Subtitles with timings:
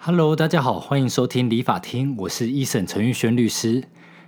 [0.00, 3.82] Hello，大家好，欢迎收听理法厅，我是一审陈玉轩律师。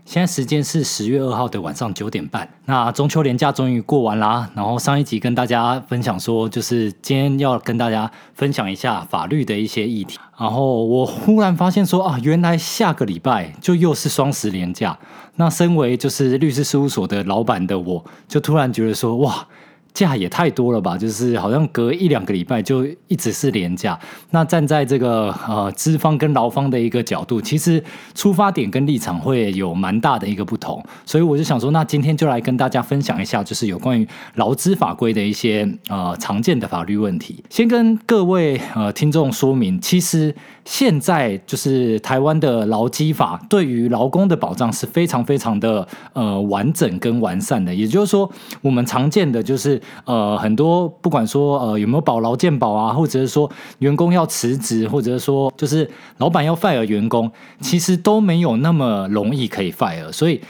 [0.04, 2.46] 现在时间是十月二号的晚上九点半。
[2.64, 10.18] 那中秋连假终于过完啦，然后上一集跟大家分享说，就是今天要跟大家分享一下法律的一些议题。
[10.36, 14.98] 然后我忽然发现说啊，原来下个礼拜就又是双十连假。
[15.36, 19.46] 那身为就是律师事务所的老板的我，就突然觉得说哇。
[19.92, 23.98] 假也太多了吧，就是好像隔一两个礼拜就一直是廉价。
[24.30, 27.82] 那站在这个呃资方跟劳方的一个角度，其实
[28.14, 30.82] 出发点跟立场会有蛮大的一个不同。
[31.04, 37.42] 所以我就想说，那今天就来跟大家分享一下，就是有关于劳资法规的一些呃常见的法律问题。
[37.50, 40.32] 先跟各位呃听众说明，其实
[40.64, 47.74] 现在就是台湾的劳基法对于劳工的保障是非常非常的呃完整跟完善的。
[47.74, 48.30] 也就是说，
[48.62, 49.79] 我们常见的就是。
[50.04, 57.30] 呃，很多不管说呃有没有保劳健保啊，或者是说员工要辞职，或者是说就是老板要 fire 员工，
[57.60, 60.10] 其实都没有那么容易可以 fire。
[60.12, 60.40] 所以，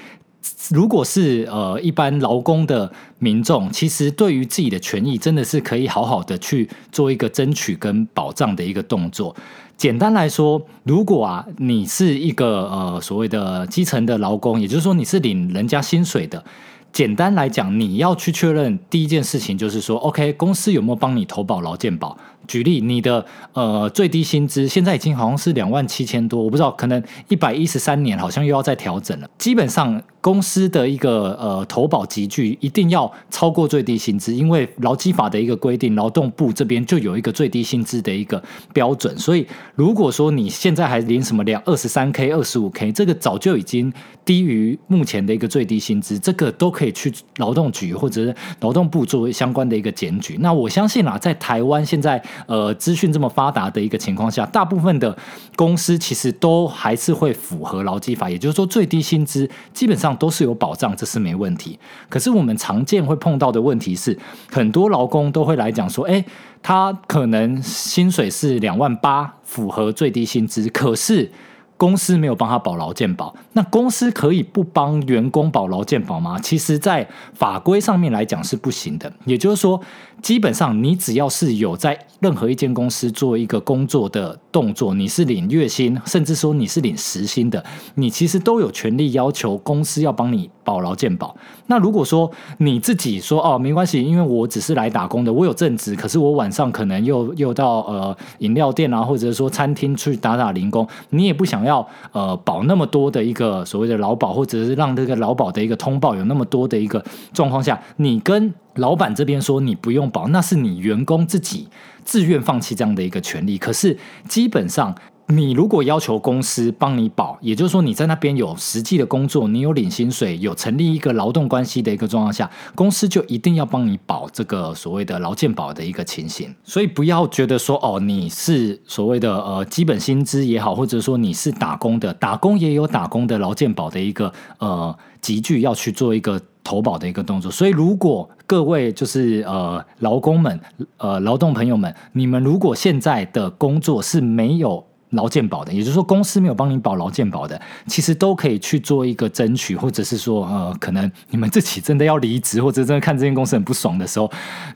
[0.70, 9.34] 如果是呃一般劳工的民众，其实对于自己的权益，真的是可以好好的去做一个争取跟保障的一个动作。
[9.76, 16.44] 简单来说，如果啊你是一个呃所谓的基层的劳工，也就是说你是领人家薪水的。
[16.92, 22.16] 简单来讲，你要去确认第一件事情就是说，OK，公司有没有帮你投保劳健保？
[22.46, 29.28] 举例，你的呃最低薪资现在已经好像是两万七千多，我不知道，可能一百一十三年好像又要再调整了。
[29.38, 39.16] 基本上公司的一个呃投保集聚一定要超过最低薪资，因为劳基法的一个规定，劳动部这边就有一个最低薪资的一个标准。
[39.16, 43.92] 所以如果说你现在还领什么两二十三 K、二十五 K，这个早就已经
[44.24, 50.36] 低于目前的一个最低薪资，这个都可以去劳动局或者是劳动部作为相关的一个检举。
[50.40, 52.22] 那我相信啊，在台湾现在。
[52.46, 55.16] 呃，资讯这么发达的一个情况下，大部分的
[55.56, 61.78] 公司其实都还是会符合劳基法，也就是说最低薪资基本上都是有保障，这是没问题。
[62.08, 64.18] 可是我们常见会碰到的问题是，
[64.50, 66.24] 很多劳工都会来讲说，哎，
[66.62, 71.30] 他可能薪水是两万八，符合最低薪资，可是。
[71.76, 76.38] 公司没有帮他保劳健保，那公司可以不帮员工保劳健保吗？
[76.38, 79.12] 其实，在法规上面来讲是不行的。
[79.24, 79.80] 也就是说，
[80.22, 87.64] 基本上你只要是有在任何一间公司做一个工作的动作，你是领月薪，甚至说你是领时薪的，
[87.96, 91.34] 你其实都有权利要求公司要帮你保劳健保。
[91.66, 101.84] 那如果说你自己说哦没关系，因为我只是来打工的，我有正职，可是我晚上可能又又到呃饮料店啊，或者说餐厅去打打零工，你也不想要。
[102.12, 107.02] 呃保那么多的一个个所谓的劳保，或者是让这个劳保的一个通报有那么多的一个
[107.32, 111.68] 状况下，你跟老板这边说你不用保，那是你员工自己
[112.04, 113.56] 自愿放弃这样的一个权利。
[113.56, 113.96] 可是
[114.28, 114.94] 基本上。
[115.30, 126.54] 你如果要求公司帮你保，也就是说你在那边有实际的工作，你有领薪水，有成立一个劳动关系的一个状况下，公司就一定要帮你保这个所谓的劳健保的一个情形。
[126.64, 137.50] 所以不要觉得说哦，你是所谓的呃基本薪资也好，或者说你是打工的，打工也有打工的劳健保的一个呃集聚要去做一个投保的一个动作。
[137.50, 140.58] 所以如果各位就是呃劳工们
[140.96, 154.30] 呃劳动朋友们，你们如果现在的工作是没有劳健保的，也就是说公司没有帮你保劳健保的，其实都可以去做一个争取，或者是说，呃，可能你们自己真的要离职，或者真的看这间公司很不爽的时候，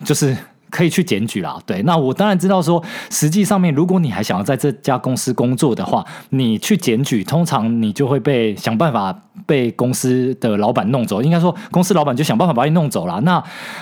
[0.04, 0.36] 就是
[0.70, 1.56] 可以去检举啦。
[1.64, 11.22] 对，那我当然知道说，实际上面如果你还想要在这家公司工作的话，你去检举，通常你就会被想办法被公司的老板弄走。
[11.22, 13.20] 应该说，公司老板就想办法把你弄走了。
[13.20, 13.40] 那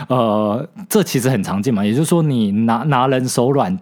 [0.08, 3.78] 呃，这其实很常见嘛，也就是说，你拿拿人手软。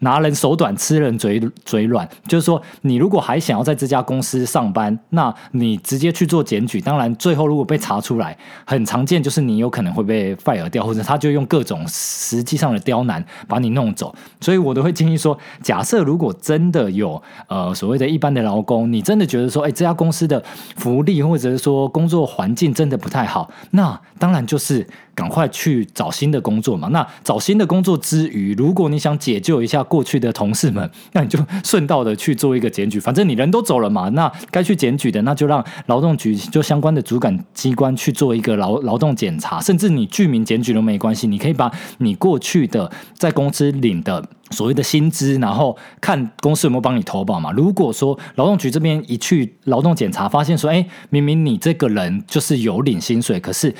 [0.00, 6.80] 拿人手短，吃人嘴嘴软，就是说，你如果还想要在这家公司上班，那你直接去做检举。
[6.80, 8.36] 当然，最后如果被查出来，
[8.66, 14.14] 很常见就是你有可能会被 fire 掉，或者他就用各种实际上的刁难把你弄走。
[14.40, 20.42] 所以我都会建议说，假设如果真的有呃所谓的一般的劳工，你真的觉得说，哎，这家公司的
[20.76, 24.86] 福利或者是说工作环境真的不太好，那当然就是
[25.16, 26.86] 赶快去找新的工作嘛。
[26.92, 29.82] 那找新的工作之余，如果你想解救一下。
[29.96, 47.50] 过去的同事们，那你就顺道的去做一个检举，反正你人都走了嘛，那该去检举的，那就让劳动局就相关的主管机关去做一个劳劳动检查，甚至你居民检举都没关系，你可以把你过去的在公司领的所谓的薪资，然后看公司有没有帮你投保嘛。
[47.52, 53.74] 如果说劳动局这边一去劳动检查，发现说，哎，明明你这个人就是有领薪水，可是。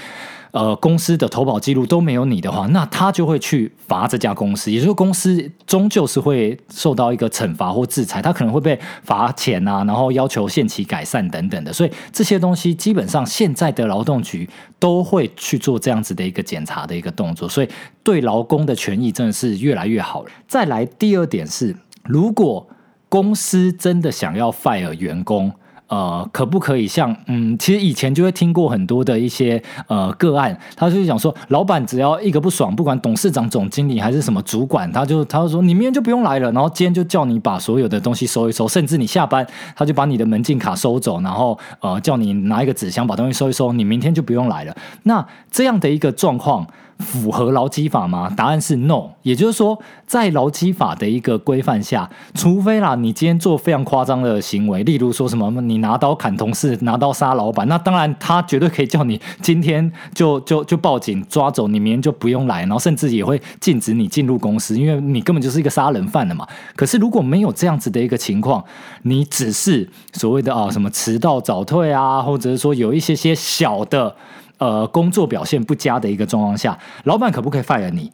[0.52, 11.70] 呃公司的投保记录都没有你的话，那他就会去罚这家公司，也就是公司终究是会受到一个惩罚或制裁，他可能会被罚钱啊，然后要求限期改善等等的。
[11.70, 14.48] 所以这些东西基本上现在的劳动局
[14.78, 17.68] 都会去做这样子的一个检查的一个动作，所以
[18.02, 20.30] 对劳工的权益真的是越来越好了。
[20.56, 22.67] 再来第二点是，如果
[23.11, 25.53] 公司真的想要 fire 员工。
[25.88, 39.47] 呃，可不可以像嗯，其实以前就会听过很多的一些呃个案，他就讲说，老板只要一个不爽，不管董事长、总经理还是什么主管，他就他就说，你明天就不用来了，然后今天就叫你把所有的东西收一收，甚至你下班，
[39.77, 44.77] 他就把你的门禁卡收走，然后呃叫你拿一个纸箱把东西收一收，你明天就不用来了。
[45.05, 46.67] 那这样的一个状况。
[46.99, 48.33] 符合劳基法吗？
[48.35, 49.11] 答案是 no。
[49.21, 66.46] 也就是说，在劳基法的一个规范下，除非啦，你今天做非常夸张的行为，例如说什么你拿刀砍同事、拿刀杀老板，那当然他绝对可以叫你今天就就就报警抓走，你明天就不用来，然后甚至也会禁止你进入公司，因为你根本就是一个杀人犯了嘛。
[66.75, 68.64] 可是如果没有这样子的一个情况，
[69.02, 74.14] 你只是所谓的啊什么迟到早退啊，或者是说有一些些小的。
[74.58, 78.11] 呃，工作表现不佳的一个状况下，老板可不可以 fire 你？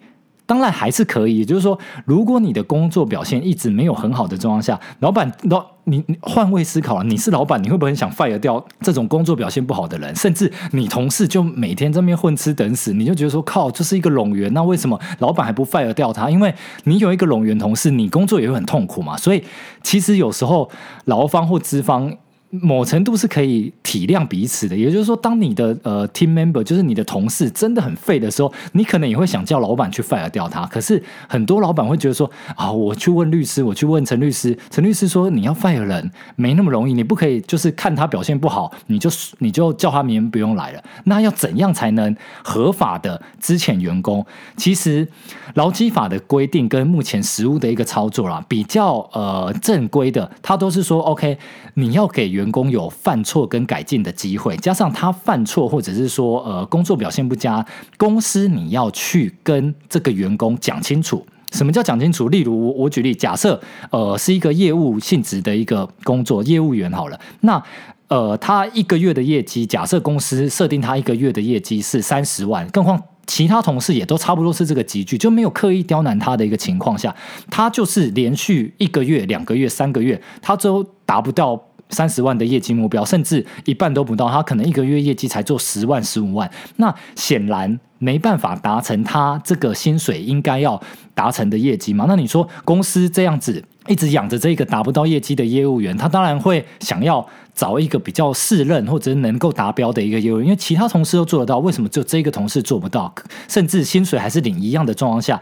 [0.52, 1.38] 当然还是可以。
[1.38, 10.14] 也就是说，如果你的工作表现一直没有很好的状况下，老板老你换位思考，你是老板，你会不会很想 fire 掉这种工作表现不好的人？
[10.14, 16.28] 甚至你同事就每天这边混吃等死，你就觉得说靠，这是一个拢员，那为什么老板还不 fire 掉他？
[16.28, 16.54] 因为
[16.84, 19.16] 你有一个拢员同事，你工作也会很痛苦嘛。
[19.16, 19.42] 所以
[19.82, 20.70] 其实有时候
[21.06, 22.14] 劳方或资方。
[22.60, 30.66] 某程度是可以体谅彼此的，也就是说，当你的呃 team member 就是你的同事真的很废的时候，你可能也会想叫老板去 fire 掉他。
[30.66, 39.08] 可是很多老板会觉得说啊，我去问律师，我去问陈律师，陈律师说你要 fire 人没那么容易，你不可以就是看他表现不好，你就
[39.38, 40.84] 你就叫他明天不用来了。
[41.04, 42.14] 那要怎样才能
[42.44, 44.26] 合法的资遣员工？
[44.58, 45.08] 其实
[45.54, 51.38] 劳基法的规定跟目前实务的一个操作啦，比较呃正规的，他都是说 OK，
[51.74, 57.64] 你要给员员工有犯错跟改进的机会，加上他犯错或者是说呃工作表现不佳，
[57.96, 62.28] 公司你要去跟这个员工讲清楚，什么叫讲清楚？
[62.28, 63.60] 例如我举例，假设
[63.90, 67.62] 呃是一个业务性质的一个工作，业务员好了，那
[68.08, 77.14] 呃他一个月的业绩，假设公司设定他一个月的业绩是三十万，更况其他同事也都差不多是这个集聚，就没有刻意刁难他的一个情况下，
[77.48, 81.68] 他就是连续一个月、两个月、三个月，他都达不到。
[81.92, 90.80] 三十万的业绩目标，甚至一半都不到，他可能一个月业绩才做十万、十五万，那显然没办法达成他这个薪水应该要
[91.14, 92.06] 达成的业绩嘛？
[92.08, 97.24] 那你说公司这样子一直养着这个达不到业绩的业务员，他当然会想要
[97.54, 103.14] 找一个比较适任或者能够达标的一个业务员，因为其他同事都做得到，为什么就这个同事做不到？
[103.46, 105.40] 甚至薪水还是领一样的状况下，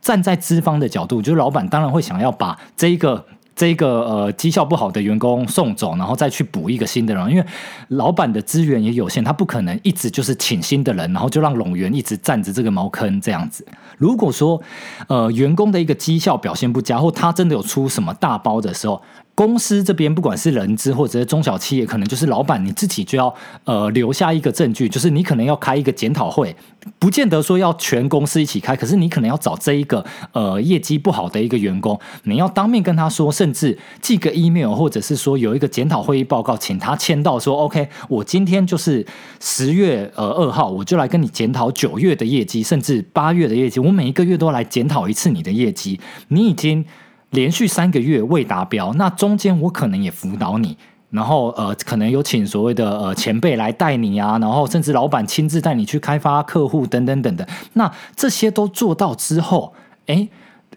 [0.00, 3.24] 站在资方的角度，就是老板当然会想要把这一个。
[3.54, 7.44] 这个呃绩效不好的员工送走，然后再去补一个新的人，因为
[7.88, 13.66] 老板的资源也有限，他不可能一直就是请新的人，然后就让拢员一直占着这个茅坑这样子。
[13.98, 14.60] 如果说
[15.08, 19.02] 呃员工的一个绩效表现不佳，或他真的有出什么大包的时候。
[19.34, 23.34] 公司这边不管是人资或者是中小企业，可能就是老板你自己就要
[23.64, 26.54] 呃留下一个证据，就是你可能要开一个检讨会，
[26.98, 39.06] 不见得说要全公司一起开，可是你可能要找这一个呃业绩不好的一个员工，你要当面跟他说，甚至寄个 email，或者是说有一个检讨会议报告，请他签到说 OK，我今天就是
[39.40, 46.84] 十月呃二号，我就来跟你检讨九月的业绩，甚至八月的业绩，我每一个月都来检讨一次你的业绩，你已经。
[47.30, 50.76] 连续三个月未达标，那中间我可能也辅导你，
[51.10, 57.46] 然后呃，可能有请所谓的呃前辈来带你啊，然后甚至老板亲自带你去开发客户等等等等。
[57.74, 59.72] 那这些都做到之后，
[60.06, 60.28] 哎，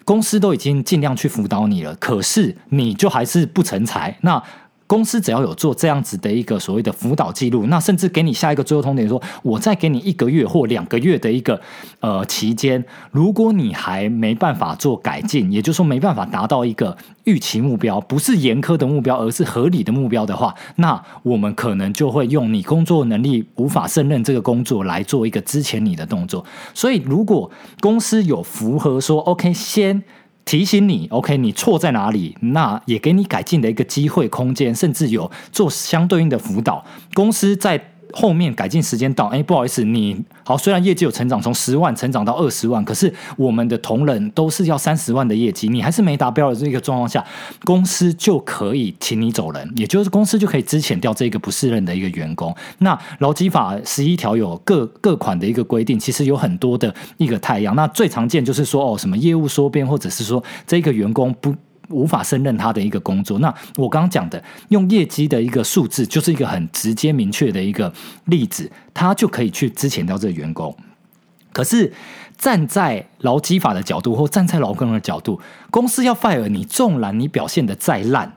[0.05, 4.43] 公司都已经尽量去辅导你了，可是你就还是不成才，那。
[4.93, 11.59] 公司只要有做这样子的一个所谓的辅导记录，那甚至给你下一个最后通牒，说我再给你一个月或两个月的一个
[12.00, 26.45] 呃期间，如果你还没办法做改进，也就是说没办法达到一个预期目标，不是严苛的目标，而是合理的目标的话，那我们可能就会用你工作能力无法胜任这个工作来做一个之前你的动作。
[26.75, 30.03] 所以，如果公司有符合说 OK 先。
[30.45, 32.35] 提醒你，OK，你错在哪里？
[32.41, 36.83] 那也给你改进的一个机会空间，甚至有做相对应的辅导。
[37.13, 47.25] 公司在后面改进时间到，哎，不好意思，你好，虽然业绩有成长，从十万成长到二十万，可是我们的同仁都是要三十万的业绩，你还是没达标的这个状况下，
[47.65, 52.55] 公司就可以请你走人，也就是公司就可以支遣掉这个不适任的一个员工。
[52.77, 57.75] 那劳基法十一条有各各款的一个规定，其实有很多的一个太阳。
[57.75, 61.55] 那最常见就是说，哦，什么业务缩编，或者是说这个员工不。
[61.89, 63.39] 无法胜任他的一个工作。
[63.39, 67.93] 那我刚刚讲的用业绩的一个数字，就是一个很直接明确的一个
[68.25, 70.75] 例子，他就可以去支遣掉这个员工。
[71.51, 71.93] 可是
[72.37, 78.33] 站在劳基法的角度，或站在劳工的角度，公司要 fire 你，纵然你表现的再烂，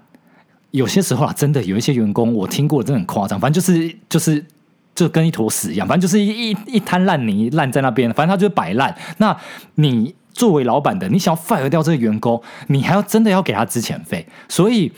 [0.73, 4.45] 有些时候啊，真的有一些员工，我听过真的很夸张，反正就是就是
[4.95, 8.97] 就跟一坨屎一样，反正就是一一一滩烂泥烂在那边，反正他就是摆烂。
[9.19, 9.37] 那
[9.77, 10.15] 你。
[10.37, 14.93] 作为老板的，你想要 fire 掉这个员工，你还要真的要给他资遣费，所以，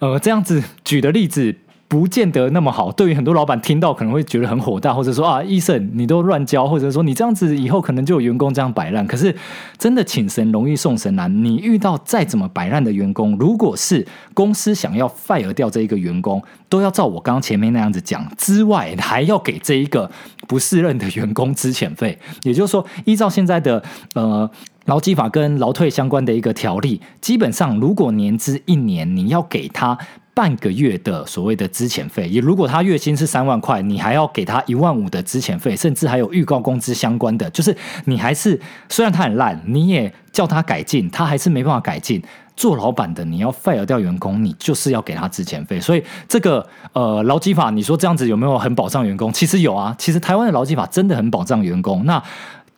[0.00, 1.56] 呃，这样子举的例子。
[1.90, 9.04] 不见得那么好，对于很多老板听到可能会觉得很火大，或者说啊，医生你都乱教，或者说你这样子以后可能就有员工这样摆烂。
[9.08, 9.34] 可是
[9.76, 20.08] 真的请神容易送神难，你遇到再怎么摆烂的员工，如果是公司想要 fire 掉这一个员工，都要照我刚刚前面那样子讲之外，还要给这一个
[20.46, 22.16] 不适任的员工资遣费。
[22.44, 23.82] 也就是说，依照现在的
[24.14, 24.48] 呃
[24.86, 29.98] 劳基法跟劳退相关的一个条例，基本上如果年资一年，你要给他。
[30.32, 38.58] 半个月的所谓的资遣费，也如果他月薪是三万块，你还要给他一万五的资遣费，甚至还有预告工资相关的，就是你还是
[38.88, 42.22] 虽然他很烂，你也叫他改进，他还是没办法改进。
[42.56, 45.80] 做老板的你要 fire 掉员工，你就是要给他资遣费。
[45.80, 49.32] 所以这个呃劳基法，你说这样子有没有很保障员工？
[49.32, 52.04] 其实有啊，其实台湾的劳基法真的很保障员工。
[52.06, 52.22] 那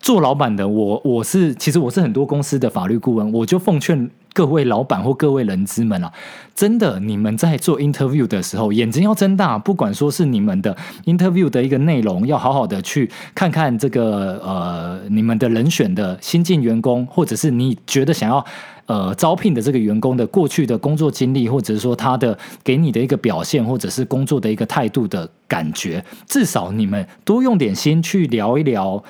[0.03, 4.11] 做老板的我，我是其实我是很多公司的法律顾问，我就奉劝。
[4.33, 6.11] 各位老板或各位人资们啊，
[6.55, 9.59] 真的，你们在做 interview 的时候，眼睛要睁大。
[9.59, 18.43] 不管说是你们的 interview 的一个内容，要好好的去看看这个呃，你们的人选的新进员工，或者是你觉得想要
[18.87, 29.01] 呃招聘的这个员工的过去的工作经历，或者是说他的给你的一个表现，或者是工作的一个态度的感觉，至少你们多用点心去聊一聊。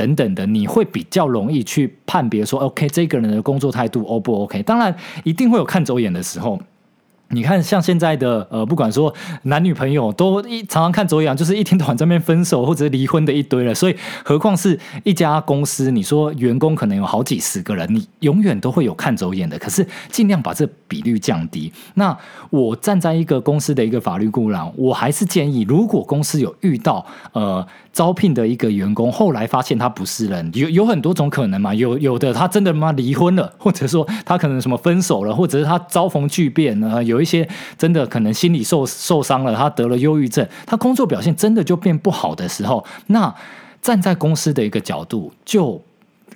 [0.00, 4.62] 等等的，你会比较容易去判别说，OK，这个人的工作态度 O 不 OK？
[4.62, 6.58] 当然，一定会有看走眼的时候。
[7.32, 13.72] 你看，像现在的呃，不管说男女朋友，都一常常看走眼，就是一天到晚在那边分手或者离婚的一堆了。
[13.72, 13.94] 所以，
[14.24, 19.56] 何况是一家公司，你说员工可能有好几十个人，你永远都会有看走眼的。
[19.60, 21.72] 可是，尽量把这比率降低。
[21.94, 22.16] 那
[22.50, 31.72] 我站在一个公司的一个法律顾问，我还是建议，如果公司有遇到呃招聘的一个员工，后来发现他不是人，有有很多种可能嘛。
[31.72, 37.19] 有有的他真的妈离婚了，或者说他可能什么分手了，或者是他遭逢巨变呃有。
[37.20, 37.46] 有一些
[37.76, 43.32] 真的可能心理受受伤了，他得了忧郁症，他工作表现真的就变不好的时候，那
[43.82, 45.80] 站在公司的一个角度，就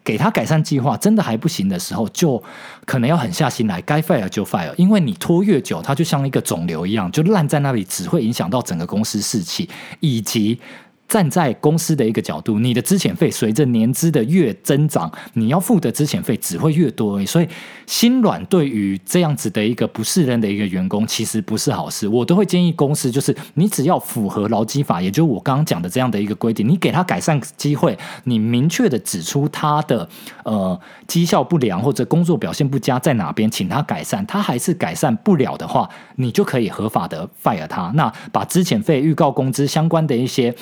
[0.04, 2.42] 给他改善计划，真的还不行的时候，就
[2.84, 9.68] 可能要狠下心来，该 fire 就 fire，因为你拖越久，它就像一个肿瘤一样，就烂在那里，只会影响到整个公司士气
[10.00, 10.60] 以及。
[11.06, 17.24] 站在公司的一个角度，你的资遣费随着年资的越增长，你要付的资遣费只会越多。
[17.26, 17.48] 所以
[17.86, 22.08] 心软对于这样子的一个不是人的一个员工，其实不是好事。
[22.08, 30.08] 我都会建议公司，就是你只要符合劳基法，也就是我刚刚讲的这样的一个规定，你给他改善机会，你明确的指出他的
[30.44, 34.24] 呃绩效不良或者工作表现不佳在哪边，请他改善。
[34.26, 37.92] 他还是改善不了的话，你就可以合法的 fire 他。
[37.94, 40.52] 那把资遣费、预告工资相关的一些。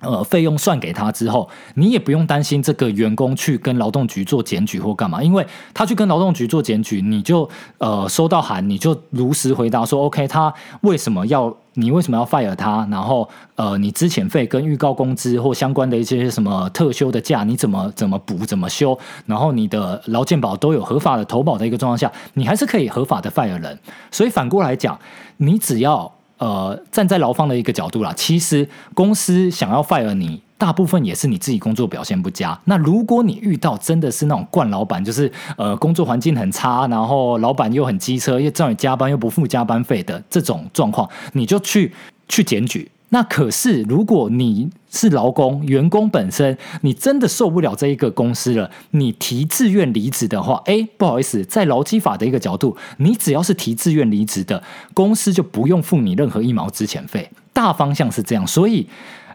[0.00, 7.48] 呃，费用算给他之后，你也不用担心这个员工去跟劳动局做检举或干嘛，因为他去跟劳动局做检举，你就
[7.78, 12.86] 呃收到函，你就如实回答说，OK，他为什么要你为什么要 fire 他？
[12.90, 18.96] 然后呃，你之前费跟预告工资或相关的一些什么特休的假，你怎么怎么补怎么休？
[19.24, 23.78] 然后你的劳健保都有合法的投保的一个状况下，你还是可以合法的 fire 人。
[24.10, 24.98] 所以反过来讲，
[25.38, 26.15] 你只要。
[26.38, 32.58] 呃，站在劳方的一个角度啦，其实公司想要 fire 你，大部分也是你自己工作表现不佳。
[32.64, 41.92] 那如果你遇到真的是那种惯老板，就是呃工作环境很差，然后老板又很机车，又叫你加班又不付加班费的这种状况，你就去
[42.28, 42.90] 去检举。
[43.10, 57.30] 那可是，如果你是劳工、员工本身，你真的受不了这一个公司了，你提自愿离职的话，哎，不好意思，在劳基法的一个角度，你只要是提自愿离职的，公司就不用付你任何一毛资遣费。
[57.52, 58.86] 大方向是这样，所以，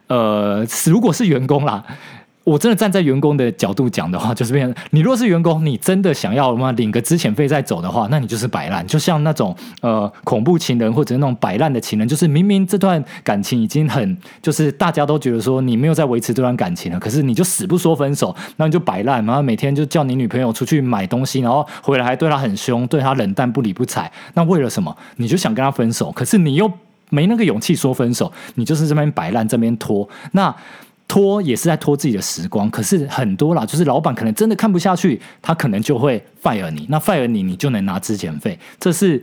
[0.08, 1.86] 呃，如果是员工啦。
[2.44, 24.96] 我真的站在员工的角度讲的话，就是变成你如果是员工，你真的想要嘛领个资遣费再走的话，那你就是摆烂，就像那种呃恐怖情人或者那种摆烂的情人，就是明明这段感情已经很就是大家都觉得说你没有在维持这段感情了，可是你就死不说分手，那你就摆烂，然后每天就叫你女朋友出去买东西，然后回来还对她很凶，对她冷淡不理不睬，那为了什么？
[25.18, 26.72] 你就想跟她分手，可是你又
[27.12, 30.56] 没那个勇气说分手，你就是这边摆烂，这边拖，那。
[31.12, 39.22] 拖也是在拖自己的时光，可是很多啦，就是老板可能真的看不下去，他可能就会 fire 你，那 fire 你，你就能拿资遣费，这是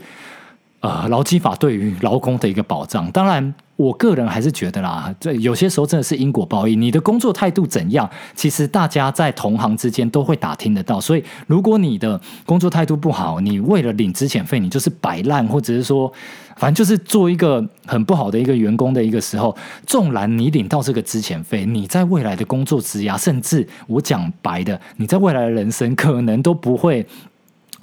[0.80, 3.10] 呃劳基法对于劳工的一个保障。
[3.10, 3.54] 当然。
[3.78, 6.80] 我个人还是觉得啦，这有些时候真的是因果报应。
[6.80, 11.00] 你的工作态度怎样，其实大家在同行之间都会打听得到。
[11.00, 16.12] 所以，如果你的工作态度不好，你为了领资遣费，你就是摆烂，或者是说，
[16.58, 27.06] 反正就是做一个很不好的一个员工的一个时候，纵然你领到这个资遣费，你在未来的工作职涯，甚至我讲白的，你在未来的人生可能都不会。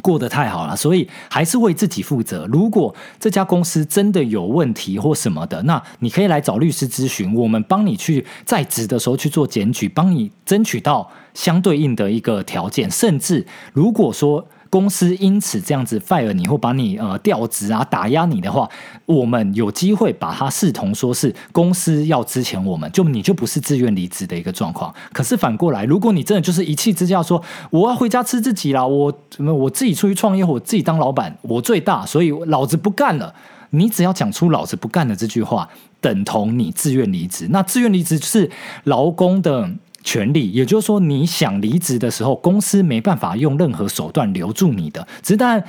[0.01, 2.45] 过得太好了，所以还是为自己负责。
[2.51, 12.91] 如果这家公司真的有问题或什么的，那你可以来找律师咨询，我们帮你去在职的时候去做检举，帮你争取到相对应的一个条件。
[12.91, 18.69] 甚至如果说，公司因此这样子 fire 你或把你呃调职啊打压你的话，
[19.05, 24.93] 我们有机会把它视同说是公司要支遣我们，就你就不是自愿离职的一个状况。
[25.13, 33.33] 可是反过来，如果你真的就是一气之下说我要回家吃自己啦，我我自己出去创业，我自己当老板，我最大，所以老子不干了。
[33.69, 35.69] 你只要讲出老子不干的这句话，
[36.01, 37.47] 等同你自愿离职。
[37.49, 38.51] 那自愿离职是
[38.83, 39.69] 劳工的。
[40.05, 45.05] 权利，也就是说，你想离职的时候，公司没办法用任何手段留住你的。
[45.23, 45.61] 只是但，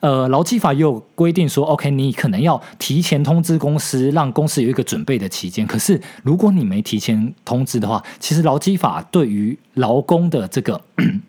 [0.00, 5.64] 呃，劳基法也有规定说，OK，你可能要提前通知公司，让公司有一个准备的期间。
[5.64, 10.80] 可是，如果你没提前通知的话，其实劳基法对于劳工的这个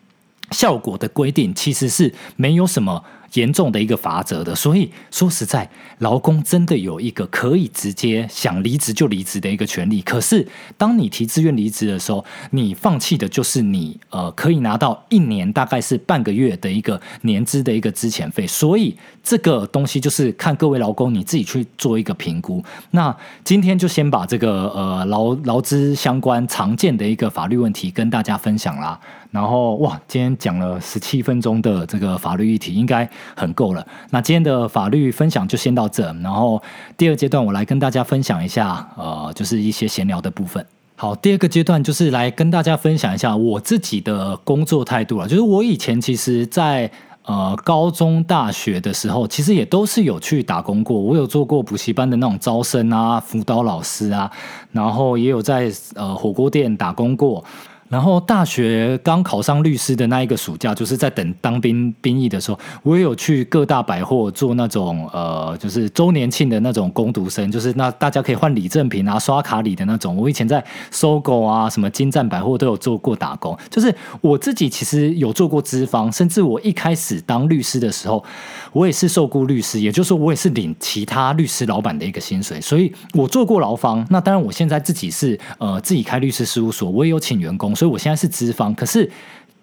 [0.50, 3.04] 效果的规定，其实是没有什么。
[3.34, 5.68] 严重的一个法则的，所以说实在，
[5.98, 10.00] 劳工真的有一个可以直接想离职就离职的一个权利。
[10.02, 18.46] 可是，当你提自愿离职的时候，你放弃的就是你呃可以拿到一年大概是半个月的一个年资的一个资遣费。
[18.46, 22.64] 所以，这个东西就是看各位劳工你自己去做一个评估。
[22.92, 23.14] 那
[23.44, 28.98] 今天就先把这个呃劳劳资相关常见的一个法律问题跟大家分享啦。
[29.36, 33.86] 然后哇，今天讲了十七分钟的这个法律议题，应该很够了。
[34.08, 36.10] 那今天的法律分享就先到这。
[36.22, 36.62] 然后
[36.96, 40.64] 第二阶段，我来跟大家分享一下，呃，就是一些闲聊的部分。
[40.94, 45.28] 好，第二个阶段就是来跟大家分享一下我自己的工作态度了。
[45.28, 46.90] 就是我以前其实，在
[47.26, 50.98] 呃高中、大学的时候，其实也都是有去打工过。
[50.98, 54.32] 我有做过补习班的那种招生啊、辅导老师啊，
[54.72, 57.44] 然后也有在呃火锅店打工过。
[57.88, 70.16] 然后大学刚考上律师的那一个暑假，就是在等当兵兵役的时候，我也有去各大百货做那种呃，就是周年庆的那种工读生，就是那大家可以换礼赠品啊、刷卡礼的那种。
[70.16, 78.24] 我以前在搜狗啊、什么金赞百货都有做过打工，就是我自己其实有做过资方，甚至我一开始当律师的时候，
[78.72, 84.04] 我也是受雇律师，也就是说我也是领其他律师老板的一个薪水，所以我做过劳方。
[84.10, 87.75] 那当然，我现在自己是呃自己开律师事务所，我也有请员工。
[87.76, 89.08] 所以我现在是资方，可是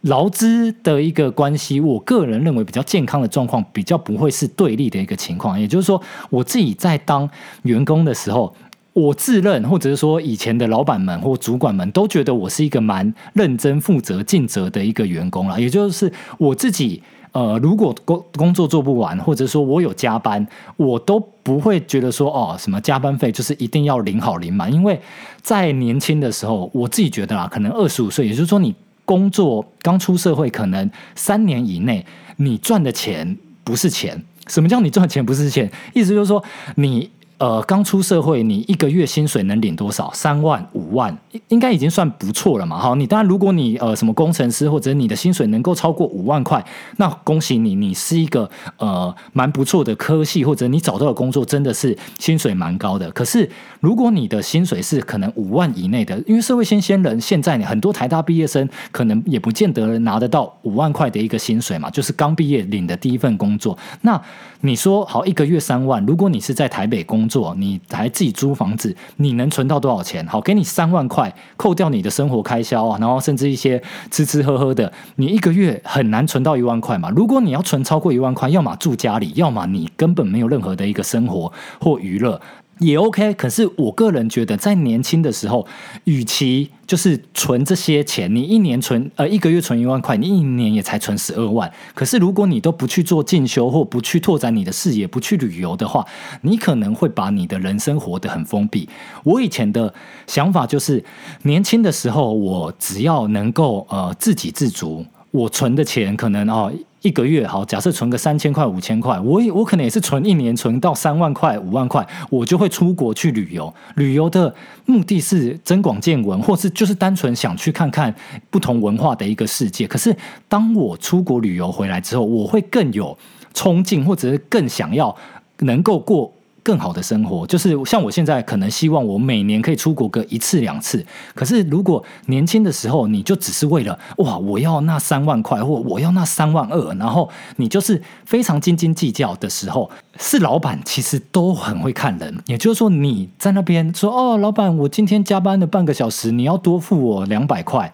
[0.02, 5.60] 劳资的一个关系，我个人认为比较健康的状况，比较不会是对立的一个情况。
[5.60, 7.30] 也就是说，我自己在当
[7.64, 8.54] 员工的时候，
[8.92, 15.60] 我自认，或者是说以前的老板们或主管们都觉得我是一个蛮认真、负责、尽责的一个员工了。
[15.60, 17.02] 也就是我自己，
[17.34, 24.98] 呃，如果工工作做不完，或者说我有加班，我都不会觉得说哦，什么加班费就是一定要领好领满，因为。
[25.42, 32.06] 在年轻的时候，我自己觉得啊，可能二十五岁，也就是说你工作刚出社会，可能三年以内，
[32.38, 34.24] 你赚的钱不是钱。
[34.48, 35.70] 什么叫你赚钱不是钱？
[35.94, 36.42] 意思就是说
[36.76, 37.10] 你。
[37.44, 40.10] 呃，刚出社会，你一个月薪水能领多少？
[40.14, 41.14] 三万、五万，
[41.50, 42.80] 应该已经算不错了嘛。
[42.80, 46.64] 好，你当然，如果你呃什么工程师，或者你的薪水能够超过五万块，
[46.96, 53.12] 那恭喜你，你是一个呃蛮不错的科系，或者你找到的工作真的是薪水蛮高的。
[53.12, 53.50] 可是，
[53.82, 63.78] 如果你的薪水是可能五万以内的，因为社会新鲜人现在很多台大毕业生可能也不见得拿得到五万块的一个薪水嘛，就是刚毕业领的第一份工作。
[64.00, 64.22] 那
[64.66, 70.26] 你说好一个月三万，如果你是在台北工作，你还自己租房子，你能存到多少钱？
[70.26, 77.10] 好，给你三万块，扣掉你的生活开销啊，然后甚至一些吃吃喝喝的，你一个月很难存到一万块嘛。
[77.10, 82.40] 如果你要存超过一万块，要么住家里，要么你根本没有任何的一个生活或娱乐。
[82.84, 85.66] 也 OK，可是我个人觉得，在年轻的时候，
[86.04, 91.72] 与其就是存这些钱，你一年存呃一个月存一万块，你一年也才存十二万。
[91.96, 96.06] 可是如果你都不去做进修，或不去拓展你的视野，不去旅游的话，
[96.42, 98.90] 你可能会把你的人生活得很封闭。
[99.24, 99.94] 我以前的
[100.28, 101.04] 想法就是，
[101.44, 106.72] 年轻的时候，我只要能够呃自给自足，我存的钱可能哦。
[107.04, 113.72] 一个月好，假设存个三千块、五千块，我也我可能也是存一年，存到三万块、五万块，我就会出国去旅游。
[113.96, 114.54] 旅游的
[114.86, 118.14] 目的是增广见闻，或是就是单纯想去看看
[118.50, 119.86] 不同文化的一个世界。
[119.86, 120.16] 可是
[120.48, 123.18] 当我出国旅游回来之后，我会更有
[123.54, 125.16] 冲劲，或者是更想要
[125.60, 126.34] 能够过。
[126.64, 131.06] 更好的生活，就是像我现在可能希望我每年可以出国个一次两次。
[131.36, 142.42] 可是如果年轻的时候你就只是为了哇，我要那三万块，或我要那三万二，然后你就是非常斤斤计较的时候，是老板其实都很会看人。
[142.46, 147.94] 也就是说，你在那边说哦，老板，我今天加班了半个小时，你要多付我两百块，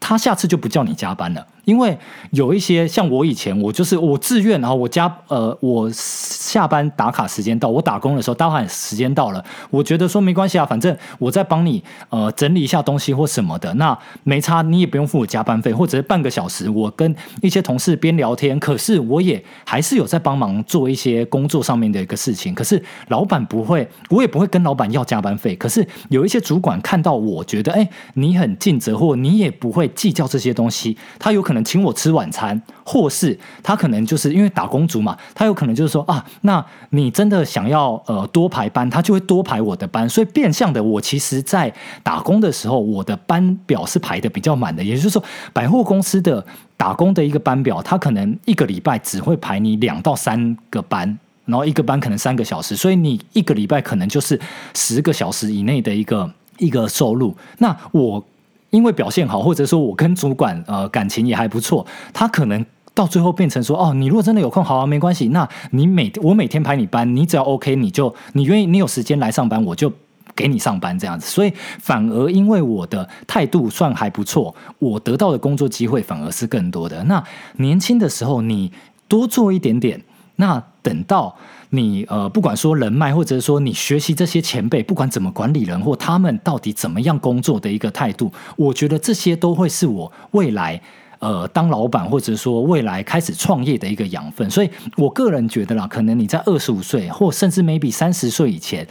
[0.00, 1.46] 他下次就不叫你加班了。
[1.68, 1.96] 因为
[2.30, 31.57] 有一些像我以前，我就是我自愿，然后我加呃，我下班打卡时间到，我打工的时候打卡时间到了，我觉得说没关系啊，反正我在帮你呃整理一下东西或什么的，那没差，你也不用付我加班费，或者是半个小时，我跟一些同事边聊天，可是我也还是有在帮忙做一些工作上面的一个事情，可是老板不会，我也不会跟老板要加班费，可是有一些主管看到我觉得，哎，你很尽责，或你也不会计较这些东西，他有可能。
[31.64, 46.44] 请我吃晚餐，或是他可能就是因为打工族嘛，他有可能就是说啊，那你真的想要呃多排班，他就会多排我的班，所以变相的我其实在打工的时候，我的班表是排的比较满的，也就是说百货公司的
[46.76, 54.40] 打工的一个班表，他可能一个礼拜只会排你两到三个班，然后一个班可能三个小时，所以你一个礼拜可能就是
[54.74, 58.24] 十个小时以内的一个一个收入，那我。
[58.70, 69.92] 因为表现好，或者说我跟主管呃感情也还不错，他可能到最后变成说哦，你如果真的有空，好啊，没关系，那你每我每天排你班，你只要 OK，你就你愿意，你有时间来上班，我就
[70.34, 71.26] 给你上班这样子。
[71.26, 77.02] 所以反而因为我的态度算还不错，我得到的工作机会反而是更多的。
[77.04, 77.22] 那
[77.56, 78.72] 年轻的时候你
[79.06, 80.02] 多做一点点，
[80.36, 81.36] 那等到。
[81.70, 90.80] 你呃，不管说人脉，或者说你学习这些前辈，不管怎么管理人，或他们到底怎么样工作的一个态度，我觉得这些都会是我未来
[91.18, 94.50] 呃当老板，或者说未来开始创业的一个养分。
[94.50, 98.88] 所以我个人觉得啦，可能你在二十五岁，或甚至 maybe 三十岁以前，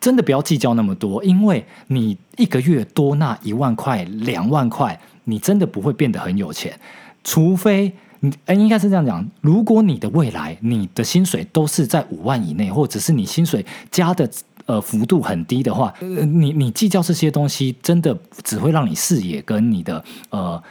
[0.00, 6.72] 真的不要计较那么多，因为你一个月多那一万块、两万块，你真的不会变得很有钱，
[7.22, 7.92] 除非。
[8.46, 9.26] 哎，应该是这样讲。
[9.40, 14.28] 如果你的未来，你的薪水都是在五万以内，或者是你薪水加的
[14.66, 20.62] 呃幅度很低的话，你你计较这些东西，真的只会让你视野跟你的呃。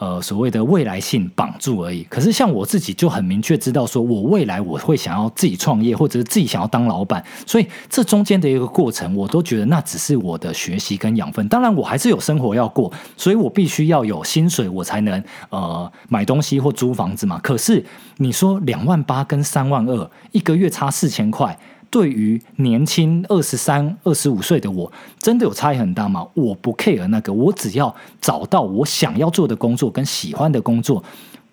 [0.00, 2.02] 呃，所谓的未来性绑住而已。
[2.04, 7.22] 可是像我自己就很明确知道，说我未来我会想要自己创业，或者是自己想要当老板。
[7.46, 11.46] 所以这中间的一个过程，我都觉得那只是我的学习跟养分。
[11.48, 17.38] 当然，我还是有生活要过，所以我必须要有薪水，我才能呃买东西或租房子嘛。
[17.40, 17.84] 可是
[18.16, 21.58] 你说两万八跟三万二，一个月差四千块。
[21.90, 26.26] 对于年轻二十三、二十五岁的我，真的有差异很大吗？
[26.34, 31.02] 我不 care 那个，我只要找到我想要做的工作跟喜欢的工作。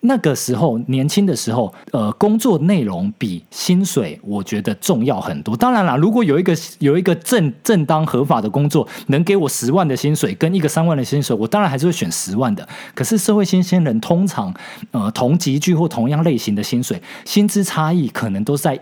[0.01, 5.57] 那个时候年轻的时候，呃，工作内容比薪水我觉得重要很多。
[5.57, 12.65] 当然啦，如果有一个有一个正正当合法的工作，能给我十万的薪水跟一个三万的薪水，我当然还是会选十万的。
[12.93, 14.53] 可是社会新鲜人通常，
[14.91, 18.79] 呃，同级距或同样类型的薪水，薪资差异可能都在。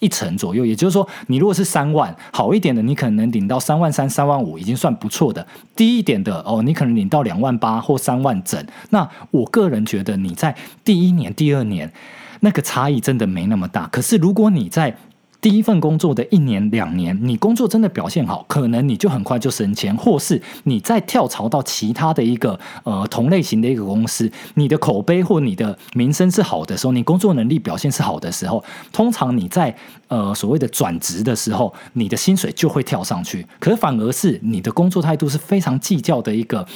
[0.00, 5.42] 一成左右，也就是说，你如果是三万好一点的，你可能领到三万三、三万五，已经算不错的；
[5.74, 8.64] 低一点的哦，你可能领到两万八或三万整。
[8.90, 11.92] 那我个人觉得，你在第一年、第二年
[12.40, 13.86] 那个差异真的没那么大。
[13.88, 14.96] 可是如果你在
[15.40, 29.72] 第一份工作的一年两年，你工作真的表现好，可能你就很快就升迁，或是你再跳槽到其他的一个呃同类型的一个公司，你的口碑或你的名声是好的时候，你工作能力表现是好的时候，通常你在
[30.08, 33.46] 呃所谓的转职的时候，你的薪水就会跳上去。
[33.60, 36.66] 可反而是你的工作态度是非常计较的一个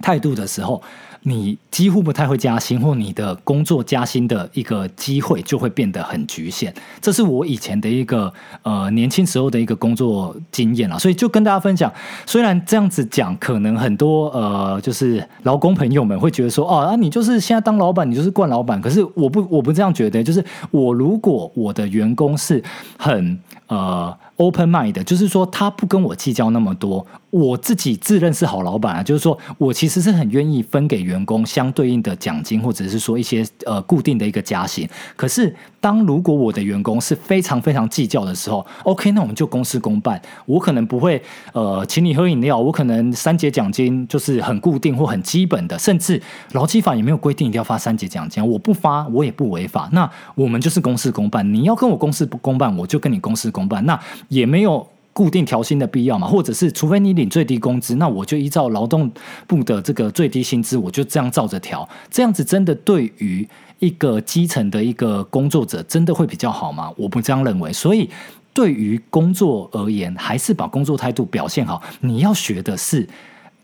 [0.00, 0.82] 态度的时候。
[1.24, 6.74] 你几乎不太会加薪，或你的工作加薪的一个机会就会变得很局限。
[7.00, 8.32] 这是我以前的一个
[8.62, 11.92] 呃年轻时候的一个工作经验了，所以就跟大家分享。
[12.26, 18.80] 虽然这样子讲，可能很多呃就是劳工朋友们会觉得说，哦啊，你就是现在当老板，你就是惯老板。
[18.80, 22.62] 可是我不我不这样觉得，就是我如果我的员工是
[22.98, 24.16] 很呃。
[24.36, 27.06] Open mind 就是说，他不跟我计较那么多。
[27.32, 34.86] 我自己自认是好老板啊，就是说我其实是很愿意分给员工相对应的奖金，或者是说一些呃固定的一个加薪。
[35.16, 40.20] 可是，当如果我的员工是非常非常计较的时候，OK，那我们就公事公办。
[40.44, 41.22] 我可能不会
[41.54, 46.20] 呃请你喝饮料，我可能三节奖金就是很固定或很基本的，甚至
[46.52, 49.88] 劳基法也没有规定一定要发三节奖金，我不发我也不违法。
[49.92, 53.82] 那我们就是公事公办，你要跟我公事不公办，我就跟你公事公办。
[53.86, 59.10] 那也没有固定调薪的必要嘛，或者是除非你领最低工资，那我就依照劳动
[59.46, 61.86] 部的这个最低薪资，我就这样照着调。
[62.10, 63.46] 这样子真的对于
[63.78, 66.90] 一个基层的一个工作者，真的会比较好吗？
[66.96, 67.70] 我不这样认为。
[67.72, 68.08] 所以
[68.54, 71.82] 对于工作而言，还是把工作态度表现好。
[72.00, 73.06] 你要学的是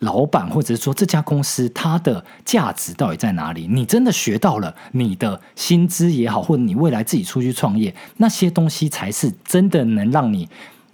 [0.01, 3.67] 老板，或者是说这家公司它的价值到底在哪里？
[3.67, 10.47] 你真的学到了，你的薪资也好，或者你未来自己出去创业，那些东西才是真的能让你。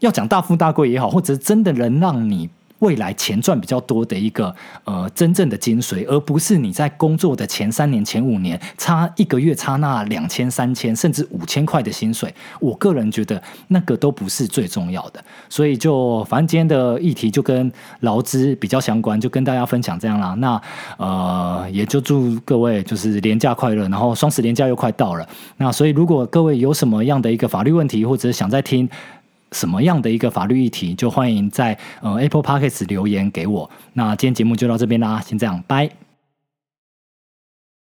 [0.04, 2.48] 要讲大富大贵也好，或者真的能让你
[2.80, 12.34] 未来钱赚比较多的一个呃真正的精髓，而不是你在工作的前三年、前五年差一个月差那两千、三千甚至五千块的薪水。
[12.60, 15.24] 我个人觉得那个都不是最重要的。
[15.48, 20.34] 所以就反正今天的议题就跟劳资比较相关，就跟大家分享这样啦。
[20.34, 20.60] 那
[20.98, 25.26] 呃也就祝各位就是廉假快乐，然后双十连假又快到了。
[25.56, 28.86] 那所以如果各位有什么样的一个法律问题，或者想再听。
[29.54, 33.70] 什么样的一个法律议题，就欢迎在呃 Apple Podcast 留言给我。
[33.94, 36.03] 那今天节目就到这边啦，先这样，拜。